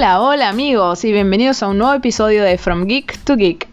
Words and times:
Hola, 0.00 0.22
hola 0.22 0.48
amigos 0.48 1.04
y 1.04 1.12
bienvenidos 1.12 1.62
a 1.62 1.68
un 1.68 1.76
nuevo 1.76 1.92
episodio 1.92 2.42
de 2.42 2.56
From 2.56 2.86
Geek 2.86 3.18
to 3.18 3.36
Geek. 3.36 3.68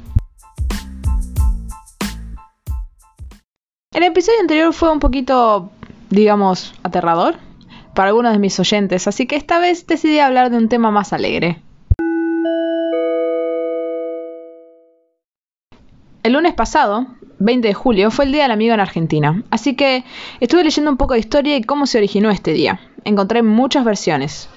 El 3.93 4.03
episodio 4.03 4.41
anterior 4.41 4.73
fue 4.73 4.91
un 4.91 4.99
poquito, 4.99 5.71
digamos, 6.09 6.73
aterrador 6.83 7.37
para 7.95 8.09
algunos 8.09 8.33
de 8.33 8.39
mis 8.39 8.59
oyentes, 8.59 9.07
así 9.07 9.25
que 9.25 9.37
esta 9.37 9.59
vez 9.59 9.87
decidí 9.87 10.19
hablar 10.19 10.49
de 10.49 10.57
un 10.57 10.67
tema 10.67 10.91
más 10.91 11.13
alegre. 11.13 11.61
El 16.23 16.33
lunes 16.33 16.53
pasado, 16.55 17.07
20 17.39 17.69
de 17.69 17.73
julio, 17.73 18.11
fue 18.11 18.25
el 18.25 18.33
Día 18.33 18.43
del 18.43 18.51
Amigo 18.51 18.73
en 18.73 18.81
Argentina, 18.81 19.43
así 19.49 19.77
que 19.77 20.03
estuve 20.41 20.65
leyendo 20.65 20.91
un 20.91 20.97
poco 20.97 21.13
de 21.13 21.21
historia 21.21 21.55
y 21.55 21.63
cómo 21.63 21.85
se 21.85 21.99
originó 21.99 22.29
este 22.31 22.51
día. 22.51 22.81
Encontré 23.05 23.43
muchas 23.43 23.85
versiones. 23.85 24.49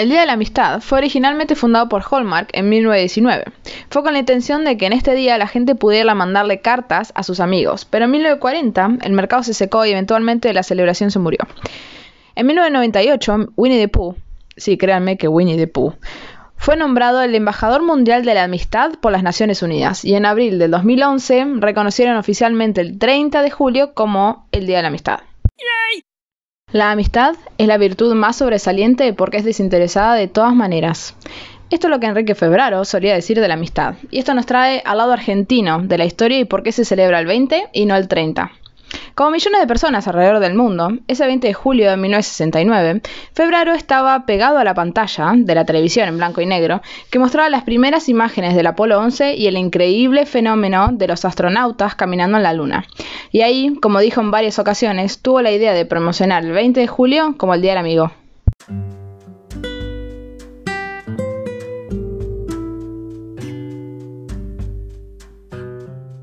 El 0.00 0.08
Día 0.08 0.20
de 0.20 0.26
la 0.26 0.32
Amistad 0.32 0.80
fue 0.80 0.96
originalmente 0.96 1.54
fundado 1.54 1.90
por 1.90 2.02
Hallmark 2.02 2.48
en 2.54 2.70
1919. 2.70 3.44
Fue 3.90 4.02
con 4.02 4.14
la 4.14 4.20
intención 4.20 4.64
de 4.64 4.78
que 4.78 4.86
en 4.86 4.94
este 4.94 5.14
día 5.14 5.36
la 5.36 5.46
gente 5.46 5.74
pudiera 5.74 6.14
mandarle 6.14 6.62
cartas 6.62 7.12
a 7.14 7.22
sus 7.22 7.38
amigos, 7.38 7.84
pero 7.84 8.06
en 8.06 8.12
1940 8.12 8.96
el 9.02 9.12
mercado 9.12 9.42
se 9.42 9.52
secó 9.52 9.84
y 9.84 9.90
eventualmente 9.90 10.54
la 10.54 10.62
celebración 10.62 11.10
se 11.10 11.18
murió. 11.18 11.40
En 12.34 12.46
1998, 12.46 13.52
Winnie 13.56 13.78
the 13.78 13.88
Pooh, 13.88 14.16
sí, 14.56 14.78
créanme 14.78 15.18
que 15.18 15.28
Winnie 15.28 15.58
the 15.58 15.66
Pooh, 15.66 15.92
fue 16.56 16.78
nombrado 16.78 17.20
el 17.20 17.34
embajador 17.34 17.82
mundial 17.82 18.24
de 18.24 18.32
la 18.32 18.44
amistad 18.44 18.92
por 19.02 19.12
las 19.12 19.22
Naciones 19.22 19.62
Unidas 19.62 20.06
y 20.06 20.14
en 20.14 20.24
abril 20.24 20.58
del 20.58 20.70
2011 20.70 21.44
reconocieron 21.56 22.16
oficialmente 22.16 22.80
el 22.80 22.98
30 22.98 23.42
de 23.42 23.50
julio 23.50 23.92
como 23.92 24.48
el 24.50 24.66
Día 24.66 24.78
de 24.78 24.82
la 24.82 24.88
Amistad. 24.88 25.20
La 26.72 26.92
amistad 26.92 27.34
es 27.58 27.66
la 27.66 27.78
virtud 27.78 28.14
más 28.14 28.36
sobresaliente 28.36 29.12
porque 29.12 29.38
es 29.38 29.44
desinteresada 29.44 30.14
de 30.14 30.28
todas 30.28 30.54
maneras. 30.54 31.16
Esto 31.68 31.88
es 31.88 31.90
lo 31.90 31.98
que 31.98 32.06
Enrique 32.06 32.36
Febraro 32.36 32.84
solía 32.84 33.12
decir 33.12 33.40
de 33.40 33.48
la 33.48 33.54
amistad. 33.54 33.94
Y 34.12 34.20
esto 34.20 34.34
nos 34.34 34.46
trae 34.46 34.80
al 34.84 34.98
lado 34.98 35.12
argentino 35.12 35.82
de 35.82 35.98
la 35.98 36.04
historia 36.04 36.38
y 36.38 36.44
por 36.44 36.62
qué 36.62 36.70
se 36.70 36.84
celebra 36.84 37.18
el 37.18 37.26
20 37.26 37.70
y 37.72 37.86
no 37.86 37.96
el 37.96 38.06
30. 38.06 38.52
Como 39.14 39.32
millones 39.32 39.60
de 39.60 39.66
personas 39.66 40.06
alrededor 40.08 40.40
del 40.40 40.54
mundo, 40.54 40.92
ese 41.08 41.26
20 41.26 41.46
de 41.46 41.54
julio 41.54 41.90
de 41.90 41.96
1969, 41.96 43.02
Febraro 43.34 43.72
estaba 43.72 44.24
pegado 44.26 44.58
a 44.58 44.64
la 44.64 44.74
pantalla 44.74 45.32
de 45.34 45.54
la 45.54 45.64
televisión 45.64 46.08
en 46.08 46.16
blanco 46.16 46.40
y 46.40 46.46
negro 46.46 46.80
que 47.10 47.18
mostraba 47.18 47.50
las 47.50 47.64
primeras 47.64 48.08
imágenes 48.08 48.54
del 48.54 48.66
Apolo 48.66 48.98
11 48.98 49.34
y 49.34 49.46
el 49.46 49.56
increíble 49.56 50.26
fenómeno 50.26 50.88
de 50.92 51.08
los 51.08 51.24
astronautas 51.24 51.94
caminando 51.94 52.36
en 52.36 52.42
la 52.42 52.52
Luna. 52.52 52.86
Y 53.30 53.42
ahí, 53.42 53.76
como 53.80 54.00
dijo 54.00 54.20
en 54.20 54.30
varias 54.30 54.58
ocasiones, 54.58 55.20
tuvo 55.20 55.42
la 55.42 55.52
idea 55.52 55.72
de 55.72 55.84
promocionar 55.84 56.44
el 56.44 56.52
20 56.52 56.80
de 56.80 56.86
julio 56.86 57.34
como 57.36 57.54
el 57.54 57.62
Día 57.62 57.72
del 57.72 57.78
Amigo. 57.78 58.12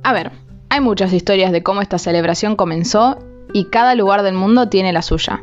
A 0.04 0.14
ver, 0.14 0.32
hay 0.70 0.82
muchas 0.82 1.14
historias 1.14 1.52
de 1.52 1.64
cómo 1.64 1.82
esta 1.82 1.98
celebración 1.98 2.56
comenzó 2.56 3.20
y 3.54 3.66
cada 3.66 3.96
lugar 3.96 4.24
del 4.24 4.34
mundo 4.34 4.70
tiene 4.70 4.94
la 4.94 5.02
suya, 5.02 5.42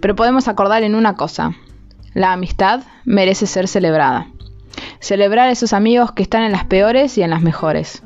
pero 0.00 0.14
podemos 0.14 0.48
acordar 0.48 0.82
en 0.82 0.94
una 0.94 1.14
cosa, 1.14 1.52
la 2.14 2.32
amistad 2.32 2.82
merece 3.04 3.46
ser 3.46 3.68
celebrada. 3.68 4.28
Celebrar 5.00 5.48
a 5.48 5.52
esos 5.52 5.72
amigos 5.72 6.12
que 6.12 6.22
están 6.22 6.42
en 6.42 6.52
las 6.52 6.64
peores 6.64 7.16
y 7.18 7.22
en 7.22 7.30
las 7.30 7.42
mejores. 7.42 8.02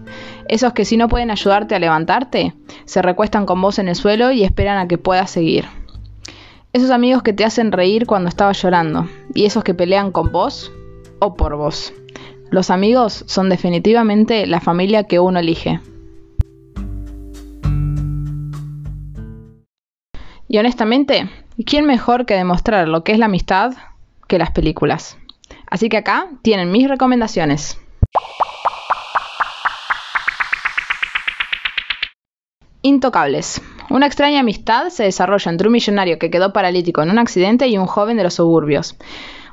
Esos 0.48 0.72
que 0.72 0.84
si 0.84 0.96
no 0.96 1.08
pueden 1.08 1.30
ayudarte 1.30 1.74
a 1.74 1.78
levantarte, 1.78 2.54
se 2.84 3.02
recuestan 3.02 3.46
con 3.46 3.60
vos 3.60 3.78
en 3.78 3.88
el 3.88 3.96
suelo 3.96 4.30
y 4.30 4.44
esperan 4.44 4.78
a 4.78 4.88
que 4.88 4.98
puedas 4.98 5.30
seguir. 5.30 5.66
Esos 6.72 6.90
amigos 6.90 7.22
que 7.22 7.32
te 7.32 7.44
hacen 7.44 7.72
reír 7.72 8.06
cuando 8.06 8.28
estabas 8.28 8.60
llorando 8.60 9.08
y 9.32 9.44
esos 9.44 9.64
que 9.64 9.74
pelean 9.74 10.12
con 10.12 10.32
vos 10.32 10.72
o 11.18 11.34
por 11.34 11.56
vos. 11.56 11.92
Los 12.50 12.70
amigos 12.70 13.24
son 13.26 13.48
definitivamente 13.48 14.46
la 14.46 14.60
familia 14.60 15.04
que 15.04 15.18
uno 15.18 15.40
elige. 15.40 15.80
Y 20.54 20.58
honestamente, 20.58 21.28
¿quién 21.66 21.84
mejor 21.84 22.26
que 22.26 22.34
demostrar 22.34 22.86
lo 22.86 23.02
que 23.02 23.10
es 23.10 23.18
la 23.18 23.24
amistad 23.24 23.74
que 24.28 24.38
las 24.38 24.52
películas? 24.52 25.18
Así 25.68 25.88
que 25.88 25.96
acá 25.96 26.28
tienen 26.42 26.70
mis 26.70 26.88
recomendaciones. 26.88 27.76
Intocables. 32.82 33.62
Una 33.90 34.06
extraña 34.06 34.38
amistad 34.38 34.90
se 34.90 35.02
desarrolla 35.02 35.50
entre 35.50 35.66
un 35.66 35.72
millonario 35.72 36.20
que 36.20 36.30
quedó 36.30 36.52
paralítico 36.52 37.02
en 37.02 37.10
un 37.10 37.18
accidente 37.18 37.66
y 37.66 37.76
un 37.76 37.86
joven 37.86 38.16
de 38.16 38.22
los 38.22 38.34
suburbios. 38.34 38.96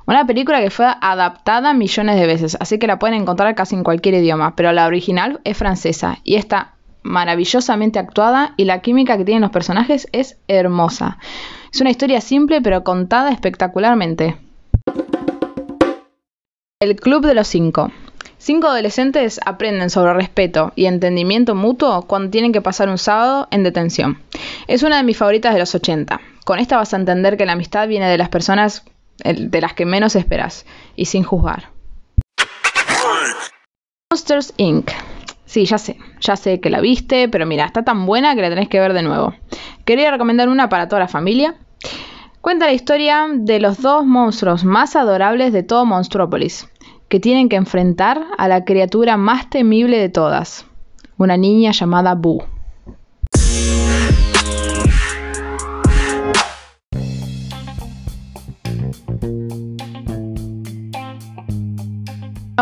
Una 0.06 0.28
película 0.28 0.62
que 0.62 0.70
fue 0.70 0.86
adaptada 1.02 1.74
millones 1.74 2.20
de 2.20 2.28
veces, 2.28 2.58
así 2.60 2.78
que 2.78 2.86
la 2.86 3.00
pueden 3.00 3.20
encontrar 3.20 3.56
casi 3.56 3.74
en 3.74 3.84
cualquier 3.84 4.14
idioma, 4.14 4.56
pero 4.56 4.72
la 4.72 4.86
original 4.86 5.42
es 5.46 5.58
francesa 5.58 6.20
y 6.24 6.36
está 6.36 6.76
maravillosamente 7.04 8.00
actuada 8.00 8.54
y 8.58 8.66
la 8.66 8.82
química 8.82 9.18
que 9.18 9.26
tienen 9.26 9.42
los 9.42 9.52
personajes 9.52 10.08
es 10.12 10.38
hermosa. 10.48 11.18
Es 11.74 11.82
una 11.82 11.90
historia 11.90 12.22
simple 12.22 12.62
pero 12.62 12.84
contada 12.84 13.32
espectacularmente. 13.32 14.38
El 16.80 16.96
Club 16.96 17.26
de 17.26 17.36
los 17.36 17.48
Cinco. 17.48 17.92
Cinco 18.38 18.68
adolescentes 18.68 19.40
aprenden 19.46 19.92
sobre 19.92 20.14
respeto 20.14 20.74
y 20.76 20.88
entendimiento 20.88 21.54
mutuo 21.54 22.02
cuando 22.08 22.32
tienen 22.32 22.52
que 22.52 22.62
pasar 22.62 22.90
un 22.90 22.98
sábado 22.98 23.48
en 23.52 23.62
detención. 23.62 24.18
Es 24.68 24.82
una 24.82 24.98
de 24.98 25.04
mis 25.04 25.16
favoritas 25.16 25.54
de 25.54 25.60
los 25.60 25.76
80. 25.76 26.20
Con 26.44 26.58
esta 26.58 26.78
vas 26.78 26.94
a 26.96 26.98
entender 26.98 27.38
que 27.38 27.46
la 27.46 27.52
amistad 27.52 27.88
viene 27.88 28.10
de 28.10 28.18
las 28.18 28.30
personas 28.30 28.84
de 29.24 29.62
las 29.62 29.74
que 29.74 29.86
menos 29.86 30.16
esperas 30.16 30.66
y 30.96 31.06
sin 31.06 31.24
juzgar. 31.24 31.70
Monsters 34.12 34.54
Inc. 34.58 34.92
Sí, 35.52 35.66
ya 35.66 35.78
sé, 35.78 35.98
ya 36.22 36.38
sé 36.38 36.62
que 36.62 36.70
la 36.70 36.80
viste, 36.80 37.28
pero 37.28 37.46
mira, 37.46 37.66
está 37.66 37.84
tan 37.84 38.06
buena 38.06 38.36
que 38.36 38.42
la 38.42 38.48
tenés 38.48 38.70
que 38.70 38.80
ver 38.80 38.94
de 38.94 39.02
nuevo. 39.02 39.34
Quería 39.84 40.10
recomendar 40.10 40.48
una 40.48 40.70
para 40.70 40.88
toda 40.88 41.02
la 41.02 41.10
familia. 41.10 41.56
Cuenta 42.40 42.68
la 42.68 42.72
historia 42.72 43.28
de 43.34 43.60
los 43.60 43.82
dos 43.82 44.06
monstruos 44.06 44.64
más 44.64 44.96
adorables 44.96 45.52
de 45.52 45.64
todo 45.64 45.86
Monstrópolis, 45.86 46.70
que 47.10 47.20
tienen 47.20 47.50
que 47.50 47.58
enfrentar 47.58 48.28
a 48.38 48.48
la 48.48 48.64
criatura 48.64 49.18
más 49.18 49.50
temible 49.50 49.98
de 49.98 50.08
todas, 50.08 50.66
una 51.18 51.36
niña 51.36 51.72
llamada 51.72 52.16
Boo. 52.16 52.46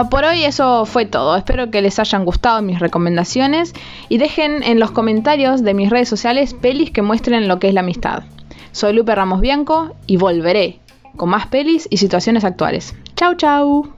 Por 0.08 0.24
hoy 0.24 0.44
eso 0.44 0.86
fue 0.86 1.06
todo. 1.06 1.36
Espero 1.36 1.72
que 1.72 1.82
les 1.82 2.00
hayan 2.00 2.24
gustado 2.24 2.62
mis 2.62 2.80
recomendaciones 2.80 3.74
y 4.08 4.18
dejen 4.18 4.64
en 4.64 4.80
los 4.80 4.92
comentarios 4.92 5.64
de 5.64 5.74
mis 5.74 5.90
redes 5.90 6.08
sociales 6.08 6.54
pelis 6.54 6.92
que 6.92 7.02
muestren 7.02 7.48
lo 7.48 7.60
que 7.60 7.68
es 7.68 7.74
la 7.74 7.82
amistad. 7.82 8.24
Soy 8.72 8.94
Lupe 8.94 9.14
Ramos 9.14 9.42
Bianco 9.42 9.96
y 10.06 10.18
volveré 10.18 10.80
con 11.18 11.30
más 11.30 11.48
pelis 11.48 11.88
y 11.90 11.98
situaciones 11.98 12.46
actuales. 12.46 12.96
Chau 13.16 13.36
chau. 13.36 13.94